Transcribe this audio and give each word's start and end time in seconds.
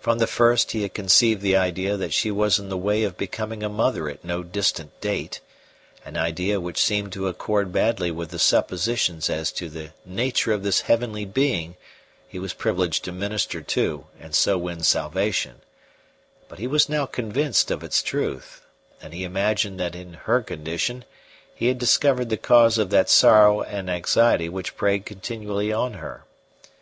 From 0.00 0.16
the 0.18 0.26
first 0.26 0.70
he 0.72 0.80
had 0.80 0.94
conceived 0.94 1.42
the 1.42 1.58
idea 1.58 1.98
that 1.98 2.14
she 2.14 2.30
was 2.30 2.58
in 2.58 2.70
the 2.70 2.76
way 2.78 3.02
of 3.04 3.18
becoming 3.18 3.62
a 3.62 3.68
mother 3.68 4.08
at 4.08 4.24
no 4.24 4.42
distant 4.42 4.98
date 5.02 5.40
an 6.06 6.16
idea 6.16 6.58
which 6.58 6.82
seemed 6.82 7.12
to 7.12 7.28
accord 7.28 7.70
badly 7.70 8.10
with 8.10 8.30
the 8.30 8.38
suppositions 8.38 9.28
as 9.28 9.52
to 9.52 9.68
the 9.68 9.90
nature 10.06 10.54
of 10.54 10.62
this 10.62 10.80
heavenly 10.80 11.26
being 11.26 11.76
he 12.26 12.38
was 12.38 12.54
privileged 12.54 13.04
to 13.04 13.12
minister 13.12 13.60
to 13.60 14.06
and 14.18 14.34
so 14.34 14.56
win 14.56 14.82
salvation; 14.82 15.56
but 16.48 16.58
he 16.58 16.66
was 16.66 16.88
now 16.88 17.04
convinced 17.04 17.70
of 17.70 17.84
its 17.84 18.02
truth, 18.02 18.62
and 19.02 19.12
he 19.12 19.22
imagined 19.22 19.78
that 19.78 19.94
in 19.94 20.14
her 20.14 20.40
condition 20.40 21.04
he 21.54 21.66
had 21.66 21.76
discovered 21.76 22.30
the 22.30 22.38
cause 22.38 22.78
of 22.78 22.88
that 22.88 23.10
sorrow 23.10 23.60
and 23.60 23.90
anxiety 23.90 24.48
which 24.48 24.78
preyed 24.78 25.04
continually 25.04 25.70
on 25.70 25.92
her. 25.92 26.24